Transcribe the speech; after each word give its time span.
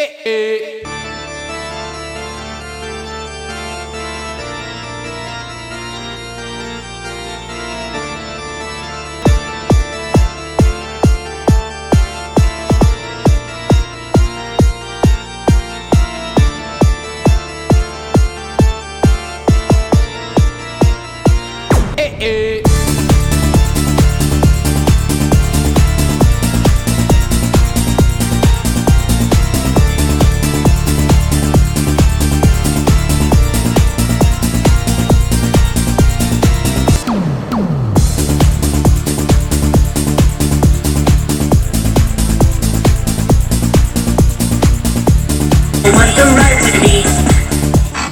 eh, 0.00 0.16
eh. 0.24 0.89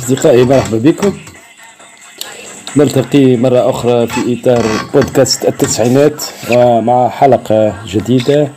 أصدقائي 0.09 0.45
مرحبا 0.45 0.79
بكم. 0.79 1.19
نلتقي 2.77 3.37
مرة 3.37 3.71
أخرى 3.71 4.07
في 4.07 4.41
إطار 4.41 4.67
بودكاست 4.95 5.45
التسعينات 5.45 6.25
ومع 6.51 7.09
حلقة 7.09 7.75
جديدة 7.87 8.49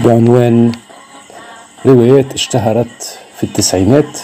بعنوان 0.00 0.72
روايات 1.86 2.34
اشتهرت 2.34 3.18
في 3.36 3.44
التسعينات. 3.44 4.18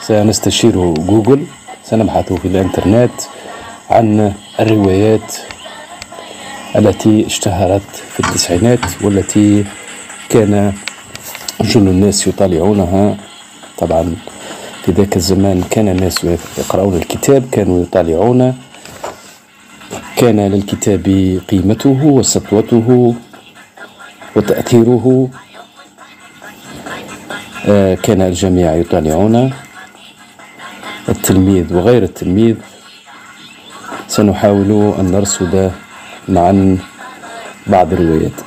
سنستشير 0.00 0.94
جوجل 0.94 1.46
سنبحث 1.84 2.32
في 2.32 2.44
الإنترنت 2.44 3.20
عن 3.90 4.32
الروايات 4.60 5.36
التي 6.76 7.26
اشتهرت 7.26 7.90
في 8.12 8.20
التسعينات 8.20 8.80
والتي 9.02 9.64
كان 10.28 10.72
جل 11.60 11.88
الناس 11.88 12.26
يطالعونها. 12.26 13.16
طبعا 13.78 14.16
في 14.84 14.92
ذاك 14.92 15.16
الزمان 15.16 15.62
كان 15.70 15.88
الناس 15.88 16.24
يقرؤون 16.58 16.96
الكتاب 16.96 17.42
كانوا 17.52 17.82
يطالعون. 17.82 18.58
كان 20.16 20.40
للكتاب 20.40 21.04
قيمته 21.50 22.04
وسطوته 22.04 23.14
وتأثيره. 24.36 25.28
آه، 27.68 27.94
كان 27.94 28.20
الجميع 28.20 28.74
يطالعون. 28.74 29.52
التلميذ 31.08 31.74
وغير 31.74 32.02
التلميذ. 32.02 32.56
سنحاول 34.08 34.94
أن 34.98 35.10
نرصد 35.12 35.70
معا 36.28 36.78
بعض 37.66 37.92
الروايات. 37.92 38.38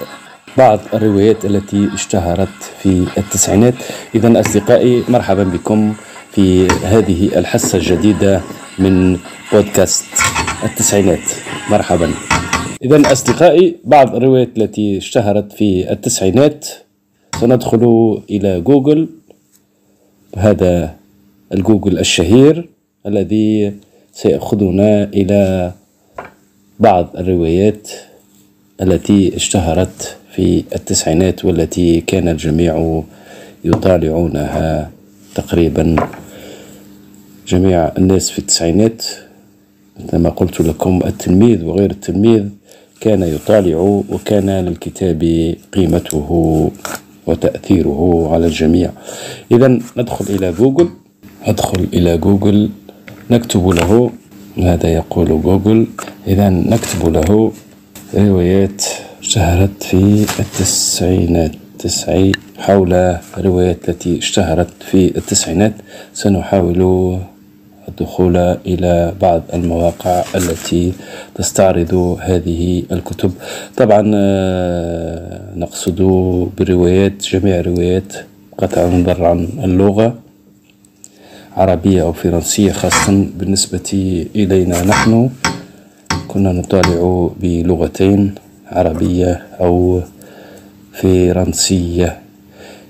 بعض 0.58 0.80
الروايات 0.94 1.46
التي 1.46 1.90
اشتهرت 1.94 2.58
في 2.84 3.08
التسعينات. 3.18 3.74
إذا 4.16 4.40
أصدقائي 4.40 5.04
مرحبا 5.10 5.44
بكم. 5.44 5.94
في 6.36 6.68
هذه 6.68 7.40
الحصة 7.40 7.78
الجديدة 7.78 8.42
من 8.80 9.18
بودكاست 9.54 10.06
التسعينات. 10.64 11.20
مرحبا. 11.72 12.12
إذا 12.84 13.12
أصدقائي 13.12 13.76
بعض 13.84 14.16
الروايات 14.16 14.50
التي 14.58 14.98
اشتهرت 14.98 15.52
في 15.52 15.92
التسعينات 15.92 16.68
سندخل 17.40 18.22
إلى 18.30 18.62
جوجل. 18.62 19.08
هذا 20.38 20.96
الجوجل 21.54 22.00
الشهير 22.00 22.70
الذي 23.06 23.74
سيأخذنا 24.14 25.04
إلى 25.04 25.72
بعض 26.80 27.10
الروايات 27.18 27.92
التي 28.82 29.36
اشتهرت 29.36 30.18
في 30.36 30.64
التسعينات 30.76 31.46
والتي 31.46 32.02
كان 32.02 32.28
الجميع 32.28 33.04
يطالعونها 33.66 34.92
تقريبا 35.36 35.96
جميع 37.48 37.92
الناس 37.98 38.30
في 38.30 38.40
التسعينات 38.40 39.04
مثل 40.00 40.30
قلت 40.30 40.62
لكم 40.62 41.00
التلميذ 41.06 41.64
وغير 41.66 41.92
التلميذ 41.92 42.44
كان 43.02 43.24
يطالع 43.24 44.02
وكان 44.10 44.50
للكتاب 44.50 45.22
قيمته 45.74 46.72
وتأثيره 47.28 48.30
على 48.34 48.46
الجميع. 48.46 48.92
إذا 49.52 49.80
ندخل 49.98 50.26
إلى 50.36 50.52
جوجل. 50.52 50.90
ندخل 51.48 51.88
إلى 51.94 52.18
جوجل. 52.18 52.70
نكتب 53.32 53.68
له. 53.68 54.12
ماذا 54.58 54.90
يقول 54.94 55.42
جوجل؟ 55.42 55.88
إذا 56.28 56.50
نكتب 56.50 57.10
له 57.10 57.52
روايات 58.16 58.84
اشتهرت 59.22 59.84
في 59.84 60.26
التسعينات. 60.40 61.52
تسعي 61.80 62.32
حول 62.58 62.94
الروايات 63.38 63.90
التي 63.90 64.18
اشتهرت 64.18 64.84
في 64.92 65.18
التسعينات. 65.18 65.74
سنحاول 66.14 67.20
الدخول 67.94 68.38
إلى 68.66 69.14
بعض 69.22 69.42
المواقع 69.54 70.24
التي 70.36 70.94
تستعرض 71.36 72.18
هذه 72.22 72.84
الكتب. 72.92 73.32
طبعا 73.78 74.12
آه، 74.16 75.54
نقصد 75.56 76.02
بالروايات 76.58 77.22
جميع 77.22 77.60
الروايات 77.60 78.14
قطع 78.58 78.82
النظر 78.86 79.26
عن 79.26 79.48
اللغة 79.64 80.16
عربية 81.58 82.02
أو 82.02 82.14
فرنسية 82.14 82.72
خاصة 82.72 83.26
بالنسبة 83.38 83.90
إلينا 84.36 84.84
نحن. 84.84 85.30
كنا 86.28 86.52
نطالع 86.52 87.30
بلغتين 87.42 88.36
عربية 88.72 89.42
أو 89.62 90.02
فرنسية. 90.94 92.20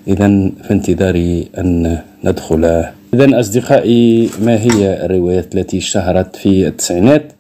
إذا 0.08 0.28
في 0.64 0.72
انتظار 0.72 1.44
أن 1.58 2.00
ندخل 2.24 2.64
إذا 3.13 3.40
أصدقائي 3.40 4.29
ما 4.41 4.62
هي 4.62 5.06
الروايات 5.06 5.56
التي 5.56 5.78
اشتهرت 5.78 6.35
في 6.35 6.68
التسعينات؟ 6.68 7.31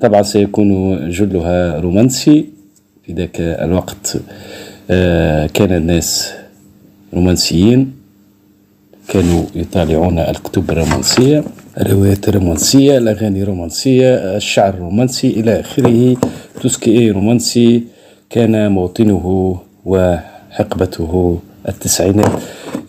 طبعا 0.00 0.22
سيكون 0.22 1.10
جلها 1.10 1.80
رومانسي. 1.80 2.44
في 3.06 3.12
ذاك 3.12 3.40
الوقت 3.40 4.16
آه، 4.90 5.46
كان 5.46 5.72
الناس 5.72 6.32
رومانسيين 7.14 7.92
كانوا 9.08 9.42
يطالعون 9.54 10.18
الكتب 10.18 10.70
الرومانسية 10.70 11.44
الروايات 11.80 12.28
الرومانسية 12.28 12.98
الأغاني 12.98 13.42
الرومانسية 13.42 14.36
الشعر 14.36 14.74
الرومانسي 14.74 15.30
إلى 15.30 15.60
آخره. 15.60 16.16
توسكي 16.62 17.10
رومانسي 17.10 17.82
كان 18.30 18.72
موطنه 18.72 19.56
وحقبته 19.84 21.38
التسعينات. 21.68 22.32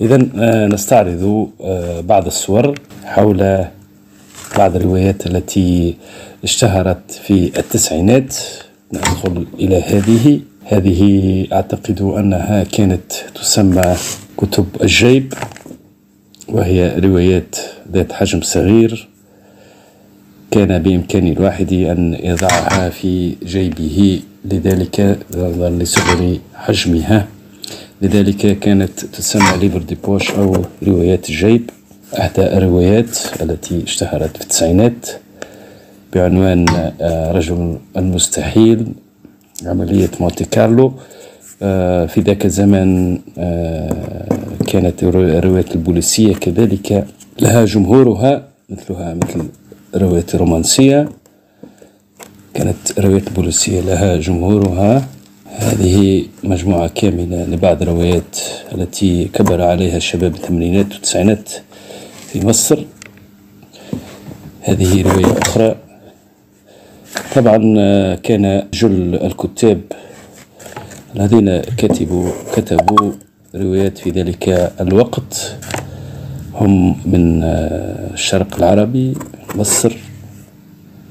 إذا 0.02 0.28
آه، 0.40 0.68
نستعرض 0.68 1.50
آه، 1.62 2.02
بعض 2.02 2.26
الصور 2.26 2.80
حول 3.04 3.66
بعض 4.58 4.76
الروايات 4.76 5.28
التي 5.28 5.96
اشتهرت 6.44 7.12
في 7.12 7.60
التسعينات. 7.60 8.36
ندخل 8.94 9.48
إلى 9.60 9.82
هذه. 9.82 10.42
هذه 10.66 11.02
أعتقد 11.54 12.02
أنها 12.02 12.64
كانت 12.64 13.12
تسمى 13.36 13.96
كتب 14.38 14.66
الجيب 14.82 15.34
وهي 16.50 17.00
روايات 17.00 17.56
ذات 17.92 18.12
حجم 18.14 18.42
صغير. 18.42 19.08
كان 20.52 20.84
بإمكان 20.84 21.28
الواحد 21.28 21.74
أن 21.74 22.18
يضعها 22.24 22.90
في 22.90 23.36
جيبه 23.46 24.22
لذلك 24.46 25.18
نظرا 25.36 25.70
لصغر 25.70 26.38
حجمها. 26.56 27.28
لذلك 28.02 28.60
كانت 28.60 29.00
تسمى 29.06 29.58
ليفر 29.58 29.78
دي 29.82 29.96
بوش 29.96 30.32
أو 30.32 30.56
روايات 30.84 31.30
الجيب 31.30 31.70
إحدى 32.20 32.42
الروايات 32.42 33.18
التي 33.42 33.84
اشتهرت 33.84 34.38
في 34.38 34.44
التسعينات 34.44 35.10
بعنوان 36.14 36.66
آه، 37.02 37.32
رجل 37.32 37.78
المستحيل 37.98 38.88
عملية 39.66 40.10
مونتي 40.20 40.46
كارلو. 40.46 40.94
آه، 41.62 42.06
في 42.06 42.22
ذاك 42.22 42.46
الزمن 42.46 43.20
آه، 43.38 44.18
كانت 44.68 45.04
الروايات 45.04 45.76
البوليسية 45.76 46.34
كذلك 46.34 47.06
لها 47.40 47.66
جمهورها 47.66 48.48
مثلها 48.70 49.14
مثل 49.14 49.48
الروايات 49.96 50.36
الرومانسية. 50.36 51.10
كانت 52.54 52.78
الروايات 52.98 53.28
البوليسية 53.28 53.82
لها 53.82 54.18
جمهورها. 54.18 55.08
هذه 55.58 56.26
مجموعة 56.44 56.88
كاملة 56.88 57.46
لبعض 57.46 57.82
الروايات 57.82 58.38
التي 58.76 59.26
كبر 59.26 59.62
عليها 59.62 59.98
الشباب 59.98 60.36
الثمانينات 60.36 60.94
والتسعينات 60.94 61.50
في 62.28 62.48
مصر. 62.48 62.84
هذه 64.62 65.02
رواية 65.02 65.38
أخرى. 65.42 65.76
طبعا 67.36 67.58
كان 68.16 68.68
جل 68.74 69.16
الكتاب 69.16 69.82
الذين 71.16 71.60
كتبوا 71.60 72.32
كتبوا 72.54 73.12
روايات 73.56 73.98
في 73.98 74.10
ذلك 74.10 74.74
الوقت. 74.82 75.56
هم 76.54 76.98
من 77.06 77.44
الشرق 78.14 78.56
العربي 78.58 79.14
مصر 79.56 79.98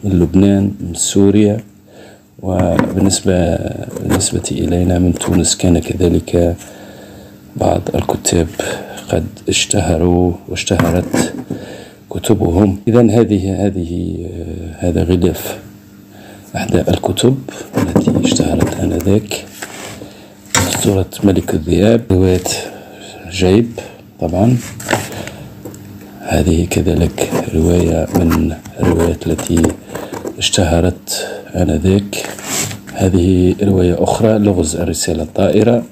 من 0.05 0.11
لبنان 0.11 0.75
من 0.81 0.95
سوريا. 0.95 1.61
وبالنسبة 2.45 3.57
بالنسبة 4.01 4.43
إلينا 4.51 4.99
من 4.99 5.15
تونس 5.15 5.57
كان 5.57 5.79
كذلك 5.79 6.57
بعض 7.57 7.83
الكتاب 7.95 8.49
قد 9.09 9.27
اشتهروا 9.49 10.33
واشتهرت 10.49 11.35
كتبهم. 12.11 12.79
إذا 12.89 13.01
هذه 13.01 13.67
هذه 13.67 13.93
هذا 14.79 15.03
غلاف 15.03 15.59
أحدى 16.57 16.81
الكتب 16.81 17.39
التي 17.79 18.13
اشتهرت 18.25 18.81
آنذاك. 18.81 19.45
أسطورة 20.57 21.11
ملك 21.25 21.55
الذئاب 21.55 22.01
رواية 22.11 22.49
جيب 23.31 23.71
طبعا. 24.21 24.57
هذه 26.21 26.67
كذلك 26.71 27.31
رواية 27.55 28.07
من 28.15 28.55
الروايات 28.81 29.27
التي 29.27 29.63
اشتهرت 30.39 31.29
آنذاك. 31.57 32.27
هذه 32.95 33.55
رواية 33.63 34.03
أخرى 34.03 34.39
لغز 34.39 34.77
الرسالة 34.77 35.23
الطائرة. 35.23 35.85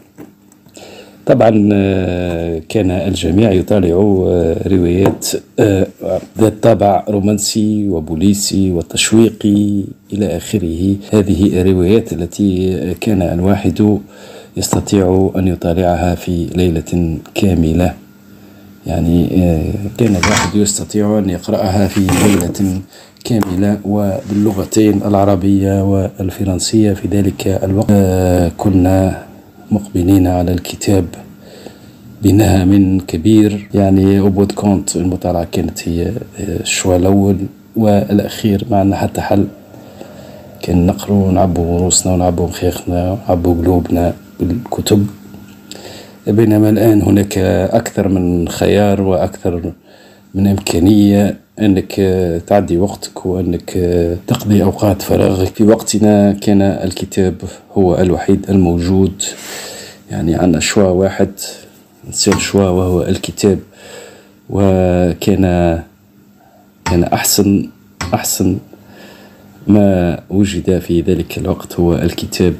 طبعا 1.27 1.69
آه، 1.73 2.63
كان 2.69 2.91
الجميع 2.91 3.53
يطالع 3.53 3.89
آه، 3.89 4.69
روايات 4.69 5.27
آه، 5.59 5.87
ذات 6.39 6.63
طابع 6.63 7.05
رومانسي 7.09 7.89
وبوليسي 7.89 8.73
وتشويقي 8.73 9.85
إلى 10.13 10.37
آخره. 10.37 10.97
هذه 11.13 11.61
الروايات 11.61 12.13
التي 12.13 12.95
كان 13.01 13.23
الواحد 13.23 13.99
يستطيع 14.57 15.33
أن 15.37 15.49
يطالعها 15.49 16.15
في 16.15 16.47
ليلة 16.57 17.19
كاملة. 17.35 17.95
يعني 18.87 19.29
كان 19.99 20.17
الواحد 20.17 20.55
يستطيع 20.55 21.19
أن 21.19 21.31
يقرأها 21.31 21.89
في 21.89 22.01
ليلة 22.01 22.81
كاملة 23.25 23.79
وباللغتين 23.85 25.03
العربية 25.03 25.85
والفرنسية. 25.85 26.93
في 26.93 27.09
ذلك 27.09 27.47
الوقت 27.47 27.93
كنا 28.57 29.23
مقبلين 29.71 30.27
على 30.27 30.53
الكتاب 30.53 31.05
بنهم 32.23 33.01
كبير. 33.01 33.69
يعني 33.75 34.19
أوبود 34.19 34.53
كونت 34.53 34.97
المطالعة 34.97 35.45
كانت 35.53 35.89
هي 35.89 36.13
الشوى 36.39 36.97
الأول 36.97 37.37
والأخير 37.77 38.67
ما 38.71 38.77
عندنا 38.81 38.97
حتى 38.97 39.21
حل 39.21 39.47
كان 40.63 40.87
نقرو 40.87 41.29
ونعبو 41.29 41.77
روسنا 41.79 42.13
ونعبو 42.13 42.47
مخيخنا 42.47 43.11
ونعبو 43.13 43.55
قلوبنا 43.55 44.15
بالكتب. 44.41 45.07
بينما 46.27 46.71
الآن 46.71 47.03
هناك 47.03 47.39
أكثر 47.73 48.09
من 48.09 48.49
خيار 48.49 49.01
وأكثر 49.01 49.73
من 50.35 50.47
إمكانية. 50.47 51.42
أنك 51.63 51.93
تعدي 52.47 52.79
وقتك 52.79 53.27
وأنك 53.27 53.71
تقضي 54.27 54.63
أوقات 54.63 55.03
فراغك. 55.03 55.55
في 55.55 55.65
وقتنا 55.65 56.33
كان 56.33 56.63
الكتاب 56.63 57.35
هو 57.73 57.97
الوحيد 57.99 58.51
الموجود 58.51 59.23
يعني 60.11 60.35
عندنا 60.35 60.61
شوا 60.61 60.89
واحد 60.89 61.31
نسير 62.09 62.39
شوا 62.39 62.69
وهو 62.69 63.03
الكتاب. 63.03 63.59
وكان 64.51 65.43
كان 66.85 67.05
أحسن 67.05 67.69
أحسن 68.15 68.59
ما 69.67 70.21
وجد 70.31 70.79
في 70.79 71.01
ذلك 71.01 71.39
الوقت 71.39 71.81
هو 71.81 71.95
الكتاب. 71.95 72.55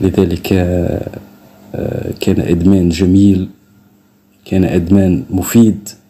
لذلك 0.00 0.42
كان 2.20 2.40
إدمان 2.40 2.88
جميل 2.88 3.48
كان 4.44 4.64
إدمان 4.64 5.22
مفيد. 5.30 5.88
آه، 5.88 6.03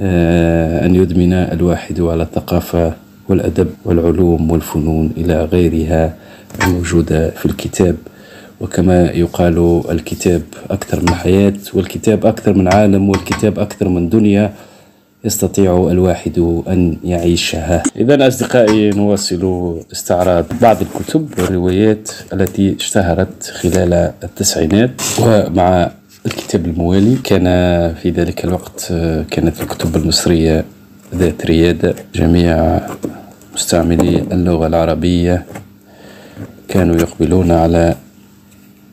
أن 0.00 0.94
يدمن 0.94 1.32
الواحد 1.32 2.00
على 2.00 2.22
الثقافة 2.22 2.92
والأدب 3.28 3.68
والعلوم 3.84 4.50
والفنون 4.50 5.12
إلى 5.16 5.44
غيرها 5.44 6.14
الموجودة 6.62 7.30
في 7.30 7.46
الكتاب. 7.46 7.96
وكما 8.60 9.10
يقال 9.10 9.82
الكتاب 9.90 10.42
أكثر 10.70 11.00
من 11.00 11.14
حياة 11.14 11.52
والكتاب 11.74 12.26
أكثر 12.26 12.54
من 12.54 12.68
عالم 12.74 13.08
والكتاب 13.08 13.58
أكثر 13.58 13.88
من 13.88 14.08
دنيا 14.08 14.52
يستطيع 15.24 15.88
الواحد 15.90 16.62
أن 16.68 16.96
يعيشها. 17.04 17.82
إذا 17.96 18.28
أصدقائي 18.28 18.90
نواصل 18.90 19.76
استعراض 19.92 20.44
بعض 20.62 20.76
الكتب 20.82 21.28
والروايات 21.38 22.10
التي 22.32 22.76
اشتهرت 22.80 23.44
خلال 23.44 24.12
التسعينات. 24.24 24.90
ومع 25.22 25.90
الكتاب 26.26 26.66
الموالي 26.66 27.16
كان 27.24 27.44
في 27.94 28.10
ذلك 28.10 28.44
الوقت 28.44 28.86
كانت 29.30 29.60
الكتب 29.60 29.96
المصرية 29.96 30.64
ذات 31.14 31.46
ريادة 31.46 31.94
جميع 32.14 32.80
مستعملي 33.54 34.18
اللغة 34.32 34.66
العربية 34.66 35.44
كانوا 36.68 36.96
يقبلون 36.96 37.50
على 37.50 37.94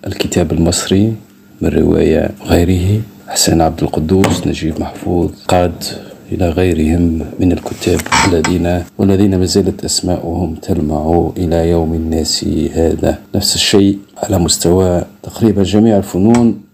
الكتاب 0.07 0.51
المصري 0.51 1.13
من 1.61 1.69
رواية 1.69 2.29
غيره 2.45 3.01
حسين 3.27 3.61
عبد 3.61 3.83
القدوس 3.83 4.47
نجيب 4.47 4.79
محفوظ 4.79 5.31
قاد 5.47 5.83
إلى 6.31 6.49
غيرهم 6.49 7.21
من 7.39 7.51
الكتاب 7.51 7.99
الذين 8.27 8.83
والذين 8.97 9.39
ما 9.39 9.45
زالت 9.45 9.85
أسماؤهم 9.85 10.55
تلمع 10.55 11.31
إلى 11.37 11.69
يوم 11.69 11.93
الناس 11.93 12.45
هذا. 12.73 13.17
نفس 13.35 13.55
الشيء 13.55 13.97
على 14.23 14.39
مستوى 14.39 15.03
تقريبا 15.23 15.63
جميع 15.63 15.97
الفنون 15.97 16.66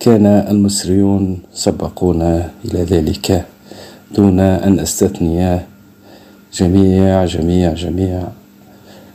كان 0.00 0.26
المصريون 0.26 1.38
سبقونا 1.54 2.50
إلى 2.64 2.82
ذلك 2.82 3.44
دون 4.16 4.40
أن 4.40 4.78
أستثني 4.80 5.60
جميع 6.54 7.24
جميع 7.24 7.74
جميع. 7.74 8.22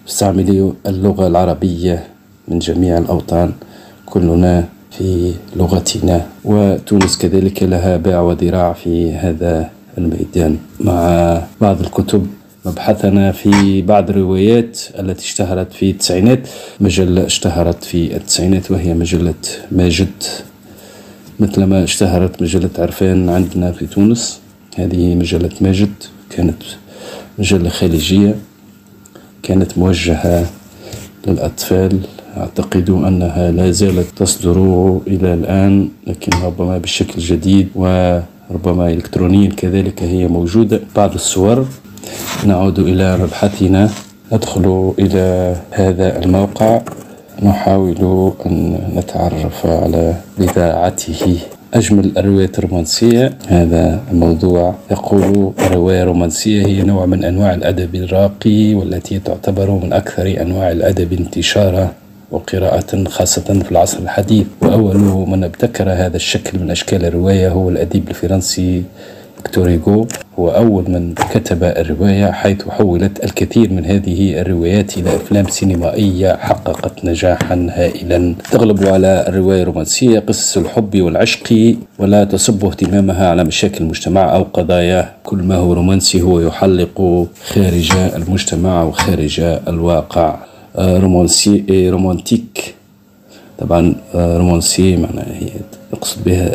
مستعملي 0.07 0.73
اللغة 0.87 1.27
العربية 1.27 2.03
من 2.47 2.59
جميع 2.59 2.97
الأوطان 2.97 3.51
كلنا 4.05 4.65
في 4.91 5.33
لغتنا 5.55 6.25
وتونس 6.45 7.17
كذلك 7.17 7.63
لها 7.63 7.97
باع 7.97 8.19
وذراع 8.21 8.73
في 8.73 9.13
هذا 9.13 9.69
الميدان. 9.97 10.57
مع 10.79 11.41
بعض 11.61 11.79
الكتب 11.79 12.27
مبحثنا 12.65 13.31
في 13.31 13.81
بعض 13.81 14.09
الروايات 14.09 14.79
التي 14.99 15.25
اشتهرت 15.25 15.73
في 15.73 15.89
التسعينات 15.91 16.39
مجلة 16.79 17.25
اشتهرت 17.25 17.83
في 17.83 18.15
التسعينات 18.17 18.71
وهي 18.71 18.93
مجلة 18.93 19.33
ماجد. 19.71 20.23
مثلما 21.39 21.83
اشتهرت 21.83 22.41
مجلة 22.41 22.69
عرفان 22.77 23.29
عندنا 23.29 23.71
في 23.71 23.85
تونس. 23.85 24.39
هذه 24.75 25.15
مجلة 25.15 25.49
ماجد 25.61 25.93
كانت 26.29 26.63
مجلة 27.39 27.69
خليجية 27.69 28.35
كانت 29.43 29.77
موجهة 29.77 30.47
للأطفال. 31.27 31.99
أعتقد 32.37 32.89
أنها 32.89 33.51
لا 33.51 33.71
زالت 33.71 34.07
تصدر 34.17 34.57
إلى 35.07 35.33
الآن 35.33 35.89
لكن 36.07 36.31
ربما 36.43 36.77
بشكل 36.77 37.21
جديد 37.21 37.67
وربما 37.75 38.89
إلكترونيا 38.89 39.49
كذلك 39.49 40.03
هي 40.03 40.27
موجودة. 40.27 40.81
بعض 40.95 41.13
الصور 41.13 41.65
نعود 42.45 42.79
إلى 42.79 43.17
مبحثنا 43.17 43.89
ندخل 44.33 44.93
إلى 44.99 45.55
هذا 45.71 46.23
الموقع. 46.23 46.81
نحاول 47.43 48.33
أن 48.45 48.79
نتعرف 48.95 49.65
على 49.65 50.15
بضاعته 50.39 51.37
أجمل 51.73 52.11
الروايات 52.17 52.59
الرومانسية 52.59 53.37
هذا 53.47 54.01
الموضوع 54.11 54.75
يقول 54.91 55.53
الرواية 55.59 56.03
الرومانسية 56.03 56.65
هي 56.65 56.81
نوع 56.83 57.05
من 57.05 57.23
أنواع 57.23 57.53
الأدب 57.53 57.95
الراقي 57.95 58.73
والتي 58.75 59.19
تعتبر 59.19 59.71
من 59.71 59.93
أكثر 59.93 60.41
أنواع 60.41 60.71
الأدب 60.71 61.13
انتشارا 61.13 61.91
وقراءة 62.31 63.03
خاصة 63.07 63.59
في 63.63 63.71
العصر 63.71 63.99
الحديث. 63.99 64.47
وأول 64.61 64.97
من 65.29 65.43
ابتكر 65.43 65.91
هذا 65.91 66.15
الشكل 66.15 66.59
من 66.59 66.71
أشكال 66.71 67.05
الرواية 67.05 67.49
هو 67.49 67.69
الأديب 67.69 68.09
الفرنسي 68.09 68.83
فيكتور 69.43 69.69
هيغو 69.69 70.07
هو 70.39 70.49
أول 70.49 70.83
من 70.91 71.13
كتب 71.13 71.63
الرواية 71.63 72.31
حيث 72.31 72.67
حولت 72.69 73.23
الكثير 73.23 73.73
من 73.73 73.85
هذه 73.85 74.41
الروايات 74.41 74.97
إلى 74.97 75.15
أفلام 75.15 75.47
سينمائية 75.47 76.35
حققت 76.35 77.05
نجاحا 77.05 77.67
هائلا. 77.71 78.35
تغلب 78.51 78.83
على 78.85 79.25
الرواية 79.27 79.61
الرومانسية 79.61 80.19
قصص 80.19 80.57
الحب 80.57 81.01
والعشق 81.01 81.75
ولا 81.99 82.23
تصب 82.23 82.65
اهتمامها 82.65 83.29
على 83.29 83.43
مشاكل 83.43 83.83
المجتمع 83.83 84.35
أو 84.35 84.43
قضاياه 84.43 85.09
كل 85.23 85.37
ما 85.37 85.55
هو 85.55 85.73
رومانسي 85.73 86.21
هو 86.21 86.39
يحلق 86.39 87.27
خارج 87.47 87.91
المجتمع 88.15 88.83
وخارج 88.83 89.39
الواقع. 89.67 90.35
رومانسي 90.79 91.63
إيه، 91.69 91.89
romantic. 91.91 92.75
طبعا 93.59 93.95
آه، 94.15 94.37
رومانسي 94.37 94.97
معناها 94.97 95.33
هي 95.39 95.49
يقصد 95.93 96.23
بها 96.23 96.51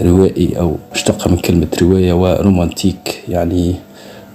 روائي 0.00 0.58
أو 0.58 0.76
مشتقة 0.94 1.30
من 1.30 1.36
كلمة 1.36 1.66
رواية 1.82 2.12
ورومانتيك 2.12 3.22
يعني 3.28 3.74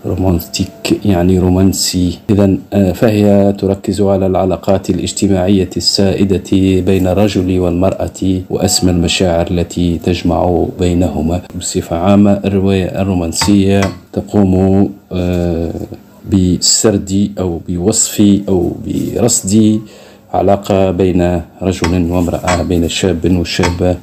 رومانتيك 0.06 1.00
يعني 1.06 1.40
رومانسي. 1.40 2.20
إذا 2.30 2.58
آه، 2.74 2.92
فهي 2.92 3.54
تركز 3.58 4.02
على 4.02 4.26
العلاقات 4.26 4.90
الاجتماعية 4.90 5.70
السائدة 5.78 6.52
بين 6.82 7.08
الرجل 7.08 7.60
والمرأة 7.60 8.42
وأسمى 8.50 8.92
المشاعر 8.92 9.48
التي 9.52 9.98
تجمع 9.98 10.66
بينهما. 10.80 11.42
بصفة 11.60 11.96
عامة 11.98 12.40
الرواية 12.46 13.02
الرومانسية 13.02 13.82
تقوم 14.14 14.90
آه، 15.12 15.72
بسرد 16.34 17.32
أو 17.40 17.62
بوصف 17.70 18.42
أو 18.50 18.72
برصد 18.88 19.82
علاقة 20.34 20.92
بين 20.92 21.42
رجل 21.62 22.12
وامرأة 22.12 22.64
بين 22.64 22.90
شاب 22.90 23.38
وشابة. 23.40 23.96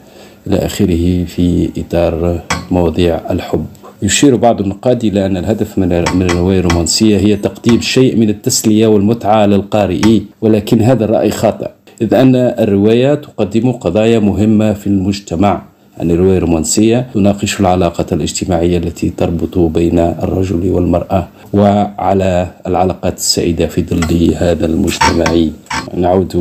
إلى 0.47 0.57
آخره 0.57 1.25
في 1.25 1.69
إطار 1.79 2.41
مواضيع 2.71 3.21
الحب. 3.31 3.67
يشير 4.03 4.37
بعض 4.37 4.61
النقاد 4.61 5.05
إلى 5.05 5.27
أن 5.27 5.37
الهدف 5.37 5.79
من 5.79 5.93
الرواية 6.23 6.59
الرومانسية 6.61 7.19
هي 7.19 7.37
تقديم 7.37 7.81
شيء 7.81 8.17
من 8.17 8.29
التسلية 8.29 8.87
والمتعة 8.87 9.47
للقارئ 9.47 10.21
ولكن 10.41 10.83
هذا 10.83 11.05
الرأي 11.05 11.31
خاطئ 11.31 11.71
إذ 12.03 12.15
أن 12.15 12.37
الرواية 12.37 13.15
تقدم 13.15 13.73
قضايا 13.73 14.19
مهمة 14.19 14.73
في 14.73 14.87
المجتمع. 14.87 15.63
يعني 15.99 16.13
الرواية 16.13 16.39
الرومانسية 16.39 17.07
تناقش 17.15 17.61
العلاقة 17.61 18.07
الاجتماعية 18.13 18.79
التي 18.79 19.11
تربط 19.11 19.59
بين 19.59 19.99
الرجل 19.99 20.71
والمرأة 20.71 21.29
وعلى 21.53 22.51
العلاقات 22.67 23.17
السائدة 23.17 23.67
في 23.67 23.83
ظل 23.83 24.35
هذا 24.35 24.67
المجتمع. 24.67 25.25
نعود 25.95 26.35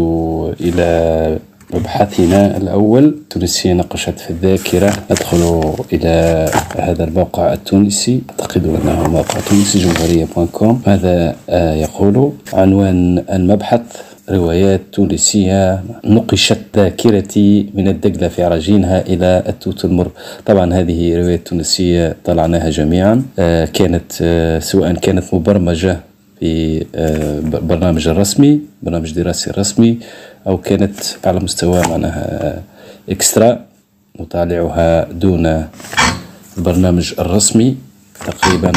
إلى 0.61 1.39
مبحثنا 1.73 2.57
الأول 2.57 3.15
تونسية 3.29 3.73
نقشت 3.73 4.19
في 4.19 4.29
الذاكرة. 4.29 4.93
ندخل 5.11 5.73
إلى 5.93 6.45
هذا 6.79 7.03
الموقع 7.03 7.53
التونسي. 7.53 8.21
أعتقد 8.29 8.65
أنه 8.65 9.07
موقع 9.07 9.39
تونسي 9.49 9.79
جمهورية 9.79 10.27
كوم 10.51 10.81
هذا 10.85 11.35
آه، 11.49 11.73
يقول؟ 11.73 12.31
عنوان 12.53 13.23
المبحث 13.31 13.81
روايات 14.29 14.81
تونسية 14.93 15.83
نقشت 16.05 16.59
ذاكرتي 16.75 17.69
من 17.73 17.87
الدقلة 17.87 18.27
في 18.27 18.43
عراجينها 18.43 19.01
إلى 19.01 19.43
التوت 19.47 19.85
المر. 19.85 20.11
طبعا 20.45 20.73
هذه 20.73 21.17
روايات 21.17 21.47
تونسية 21.47 22.15
طلعناها 22.25 22.69
جميعا. 22.69 23.23
آه، 23.39 23.65
كانت 23.65 24.11
آه، 24.21 24.59
سواء 24.59 24.93
كانت 24.93 25.33
مبرمجة 25.33 25.99
في 26.39 26.85
برنامج 27.43 28.07
الرسمي 28.07 28.61
برنامج 28.83 29.11
دراسي 29.13 29.51
رسمي 29.51 29.99
أو 30.47 30.57
كانت 30.57 30.95
على 31.25 31.39
مستوى 31.39 31.81
معناها 31.87 32.61
إكسترا 33.09 33.65
نطالعها 34.19 35.11
دون 35.11 35.65
البرنامج 36.57 37.13
الرسمي. 37.19 37.75
تقريبا 38.25 38.71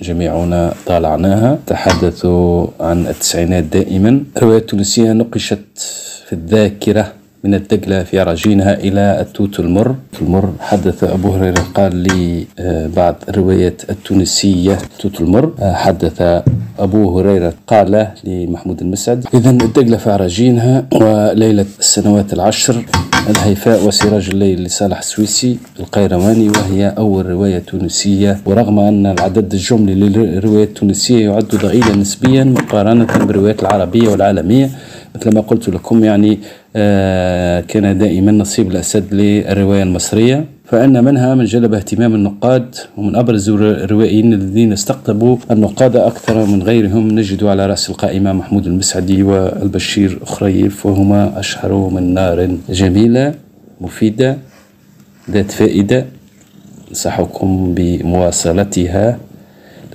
جميعنا 0.00 0.74
طالعناها. 0.86 1.58
تحدثوا 1.66 2.66
عن 2.80 3.06
التسعينات 3.06 3.64
دائما. 3.64 4.24
رواية 4.38 4.58
تونسية 4.58 5.12
نقشت 5.12 5.78
في 6.26 6.32
الذاكرة 6.32 7.12
من 7.44 7.54
الدقلة 7.54 8.02
في 8.02 8.20
عراجينها 8.20 8.74
إلى 8.74 9.20
التوت 9.20 9.60
المر. 9.60 9.94
المر 10.22 10.52
حدث 10.60 11.04
أبو 11.04 11.34
هريرة 11.34 11.66
قال 11.74 11.96
لي 11.96 12.46
آه، 12.58 12.86
بعض 12.96 13.16
الروايات 13.28 13.82
التونسية 13.90 14.78
توت 14.98 15.20
المر 15.20 15.54
آه، 15.60 15.72
حدث 15.74 16.42
أبو 16.78 17.18
هريرة 17.18 17.54
قال 17.66 18.08
لمحمود 18.24 18.80
المسعد 18.80 19.24
إذا 19.34 19.50
الدقلة 19.50 19.96
في 19.96 20.10
عراجينها 20.10 20.86
وليلة 20.92 21.66
السنوات 21.78 22.32
العشر 22.32 22.84
الهيفاء 23.30 23.86
وسراج 23.86 24.28
الليل 24.28 24.64
لصالح 24.64 24.98
السويسي 24.98 25.58
القيرواني 25.80 26.48
وهي 26.48 26.94
أول 26.98 27.26
رواية 27.26 27.58
تونسية. 27.58 28.38
ورغم 28.46 28.78
أن 28.78 29.06
العدد 29.06 29.52
الجملي 29.52 29.94
للروايات 29.94 30.68
التونسية 30.68 31.24
يعد 31.30 31.44
ضئيلا 31.54 31.96
نسبيا 31.96 32.44
مقارنة 32.44 33.04
بالروايات 33.04 33.62
العربية 33.62 34.08
والعالمية 34.08 34.70
مثل 35.16 35.34
ما 35.34 35.40
قلت 35.40 35.68
لكم 35.68 36.04
يعني 36.04 36.38
كان 37.70 37.98
دائما 37.98 38.32
نصيب 38.32 38.70
الأسد 38.70 39.14
للرواية 39.14 39.82
المصرية. 39.82 40.44
فإن 40.64 41.04
منها 41.04 41.34
من 41.34 41.44
جلب 41.44 41.74
اهتمام 41.74 42.14
النقاد 42.14 42.74
ومن 42.96 43.16
أبرز 43.16 43.48
الروائيين 43.50 44.32
الذين 44.32 44.72
استقطبوا 44.72 45.36
النقاد 45.50 45.96
أكثر 45.96 46.46
من 46.46 46.62
غيرهم 46.62 47.10
نجد 47.10 47.44
على 47.44 47.66
رأس 47.66 47.90
القائمة 47.90 48.32
محمود 48.32 48.66
المسعدي 48.66 49.22
والبشير 49.22 50.18
خريف 50.24 50.86
وهما 50.86 51.38
أشهر 51.38 51.72
من 51.74 52.14
نار 52.14 52.56
جميلة 52.70 53.34
مفيدة 53.80 54.36
ذات 55.30 55.50
فائدة. 55.50 56.04
أنصحكم 56.90 57.74
بمواصلتها. 57.74 59.18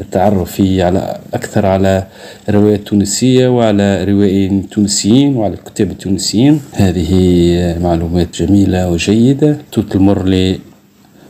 للتعرف 0.02 0.62
على 0.62 1.18
أكثر 1.34 1.66
على 1.66 2.04
الرواية 2.50 2.76
التونسية 2.76 3.48
وعلى 3.48 4.04
روائيين 4.04 4.70
تونسيين 4.70 5.36
وعلى 5.36 5.54
الكتاب 5.54 5.92
التونسيين. 5.92 6.62
هذه 6.74 7.12
معلومات 7.82 8.28
جميلة 8.42 8.92
وجيدة 8.92 9.58
توت 9.72 9.96
المر 9.96 10.56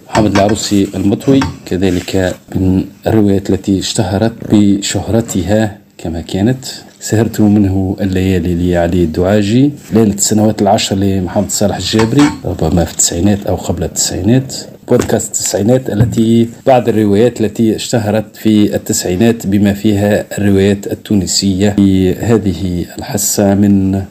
محمد 0.09 0.35
العروسي 0.35 0.87
المطوي 0.95 1.39
كذلك 1.65 2.35
من 2.55 2.85
الروايات 3.07 3.49
التي 3.49 3.79
اشتهرت 3.79 4.33
بشهرتها 4.51 5.77
كما 5.97 6.21
كانت. 6.21 6.65
سهرت 6.99 7.41
منه 7.41 7.97
الليالي 8.01 8.71
لعلي 8.71 9.03
الدعاجي 9.03 9.71
ليلة 9.93 10.13
السنوات 10.13 10.61
العشر 10.61 10.95
لمحمد 10.95 11.49
صالح 11.49 11.75
الجابري 11.75 12.23
ربما 12.45 12.85
في 12.85 12.91
التسعينات 12.91 13.47
أو 13.47 13.55
قبل 13.55 13.83
التسعينات. 13.83 14.55
بودكاست 14.87 15.27
التسعينات 15.27 15.89
التي 15.89 16.49
بعض 16.67 16.89
الروايات 16.89 17.41
التي 17.41 17.75
اشتهرت 17.75 18.35
في 18.35 18.75
التسعينات 18.75 19.47
بما 19.47 19.73
فيها 19.73 20.25
الروايات 20.37 20.87
التونسية 20.87 21.69
في 21.69 22.13
هذه 22.15 22.85
الحصة 22.97 23.55
من 23.55 24.01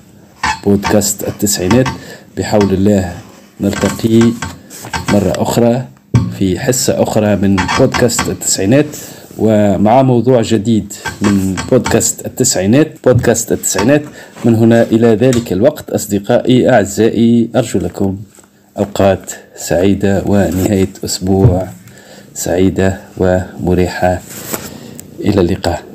بودكاست 0.65 1.29
التسعينات. 1.29 1.87
بحول 2.37 2.75
الله 2.75 3.13
نلتقي 3.61 4.21
مرة 5.13 5.33
أخرى 5.37 5.85
في 6.39 6.59
حصة 6.59 7.03
أخرى 7.03 7.37
من 7.37 7.57
بودكاست 7.79 8.29
التسعينات 8.29 8.87
ومع 9.39 10.03
موضوع 10.03 10.43
جديد 10.43 10.93
من 11.23 11.57
بودكاست 11.71 12.27
التسعينات 12.27 12.93
بودكاست 13.05 13.53
التسعينات 13.53 14.03
من 14.45 14.55
هنا 14.55 14.83
إلى 14.83 15.07
ذلك 15.07 15.53
الوقت 15.53 15.91
أصدقائي 15.91 16.71
أعزائي 16.71 17.49
أرجو 17.57 17.79
لكم 17.79 18.17
أوقات 18.79 19.33
سعيدة 19.57 20.23
ونهاية 20.27 20.89
أسبوع 21.05 21.69
سعيدة 22.35 23.01
ومريحة. 23.19 24.21
إلى 25.21 25.41
اللقاء. 25.41 25.90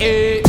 eh. 0.00 0.47